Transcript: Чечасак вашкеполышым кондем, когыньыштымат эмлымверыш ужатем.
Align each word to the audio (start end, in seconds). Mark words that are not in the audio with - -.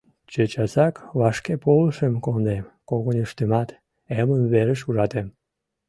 Чечасак 0.31 0.95
вашкеполышым 1.19 2.13
кондем, 2.25 2.65
когыньыштымат 2.89 3.69
эмлымверыш 4.19 4.81
ужатем. 4.89 5.27